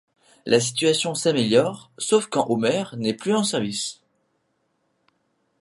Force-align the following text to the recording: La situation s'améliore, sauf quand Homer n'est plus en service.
La 0.47 0.59
situation 0.59 1.13
s'améliore, 1.13 1.91
sauf 1.99 2.25
quand 2.25 2.47
Homer 2.49 2.85
n'est 2.97 3.13
plus 3.13 3.35
en 3.35 3.43
service. 3.43 4.01